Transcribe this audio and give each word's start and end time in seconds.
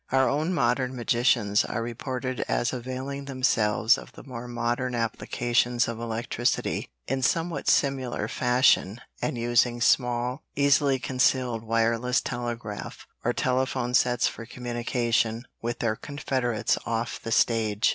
Our 0.11 0.27
own 0.27 0.51
modern 0.55 0.95
magicians 0.95 1.63
are 1.63 1.83
reported 1.83 2.39
as 2.47 2.73
availing 2.73 3.25
themselves 3.25 3.99
of 3.99 4.13
the 4.13 4.23
more 4.23 4.47
modern 4.47 4.95
applications 4.95 5.87
of 5.87 5.99
electricity 5.99 6.89
in 7.07 7.21
somewhat 7.21 7.67
similar 7.69 8.27
fashion 8.27 8.99
and 9.21 9.37
using 9.37 9.79
small, 9.79 10.41
easily 10.55 10.97
concealed 10.97 11.61
wireless 11.63 12.19
telegraph 12.19 13.05
or 13.23 13.31
telephone 13.33 13.93
sets 13.93 14.27
for 14.27 14.47
communication 14.47 15.45
with 15.61 15.77
their 15.77 15.95
confederates 15.95 16.79
off 16.83 17.21
the 17.21 17.31
stage. 17.31 17.89